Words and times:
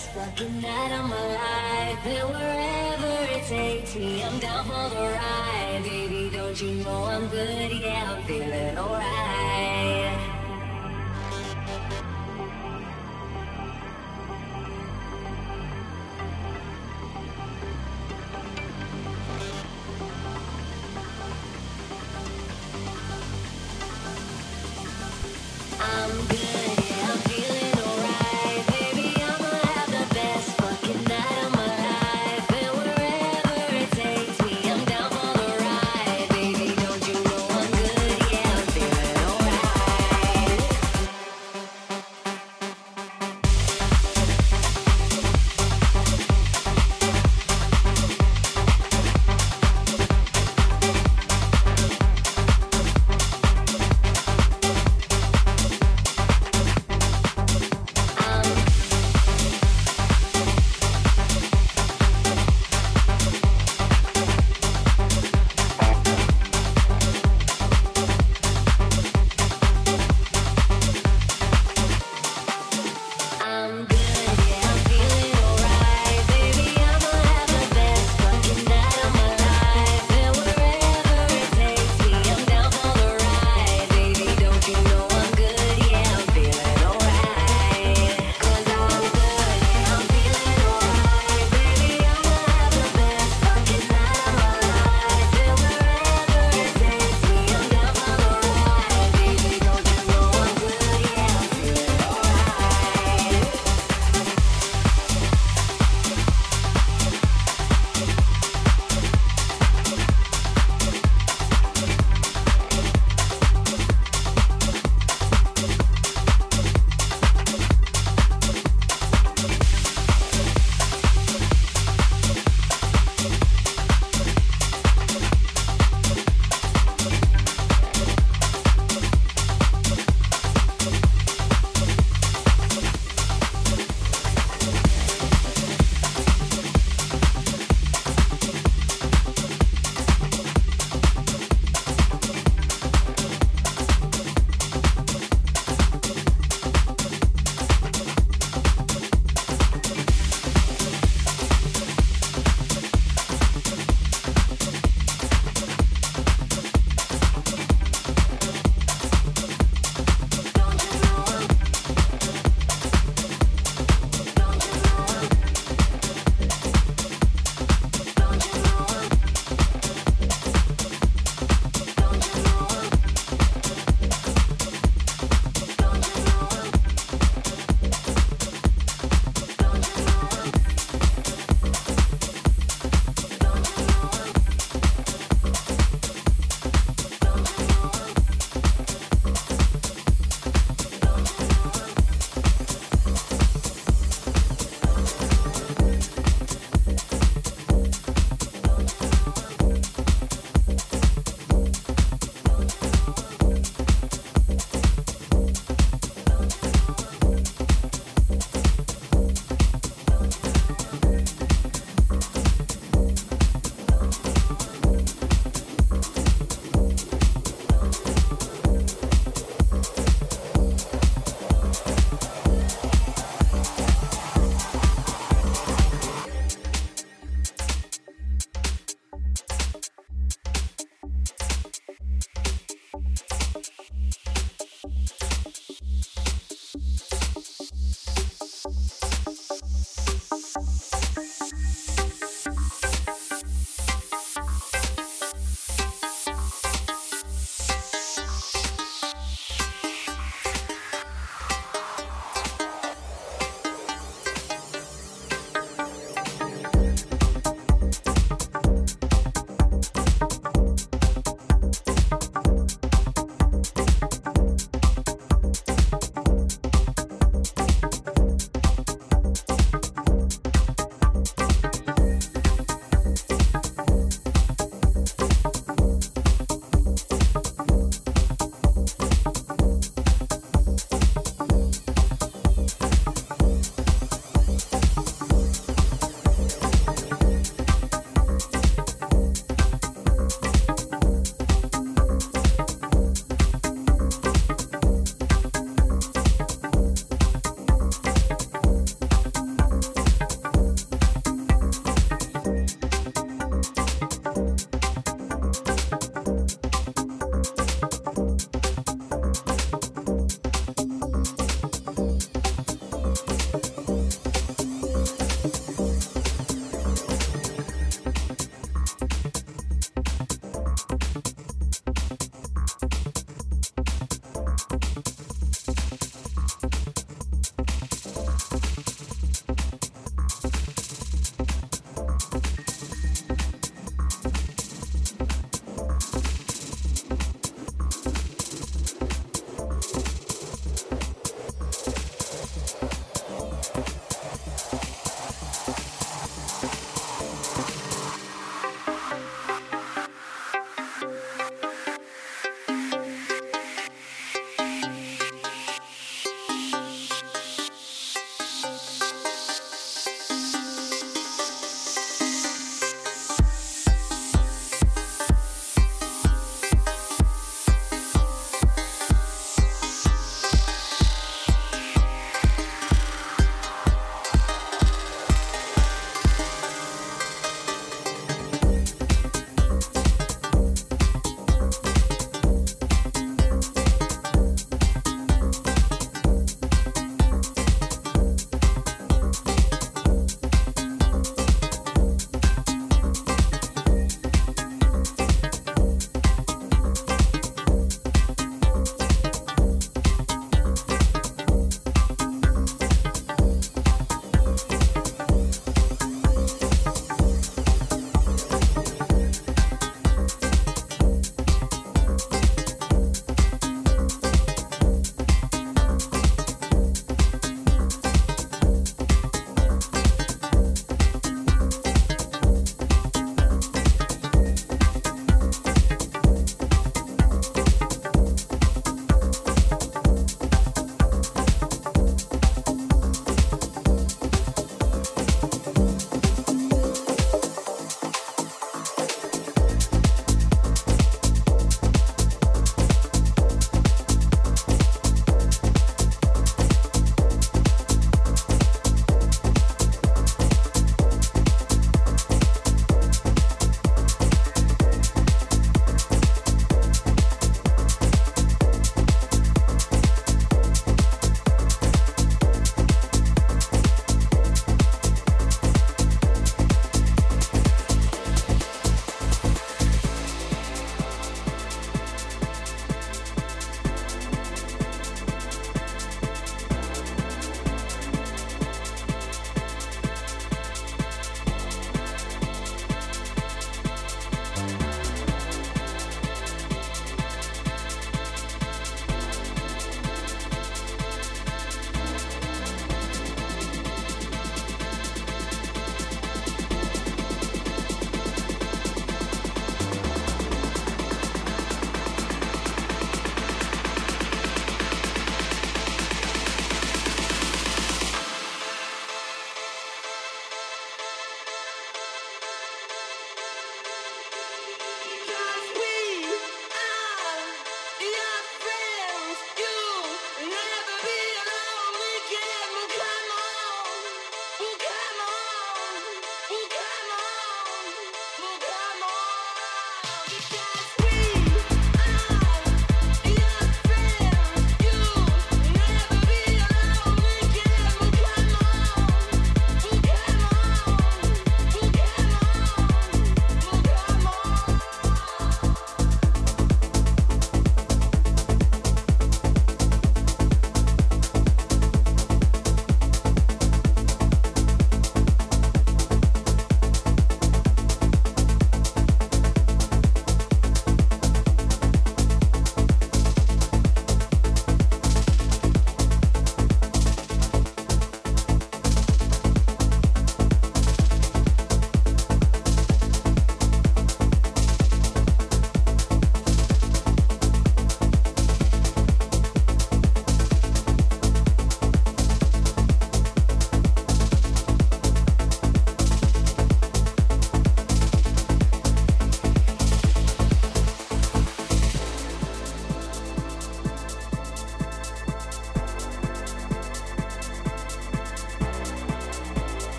best 0.00 0.12
fucking 0.12 0.60
night 0.60 0.92
of 0.92 1.08
my 1.08 1.26
life. 1.34 2.06
And 2.06 2.28
wherever 2.30 3.32
it 3.32 3.44
takes 3.44 3.96
me, 3.96 4.22
I'm 4.22 4.38
down 4.38 4.64
for 4.64 4.94
the 4.94 5.00
ride. 5.00 5.82
Baby, 5.84 6.30
don't 6.32 6.60
you 6.60 6.84
know 6.84 7.04
I'm 7.04 7.28
good? 7.28 7.72
Yeah, 7.72 8.16
I'm 8.16 8.22
feeling 8.24 8.78
alright. 8.78 10.09